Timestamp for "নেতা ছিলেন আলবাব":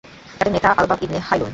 0.53-0.99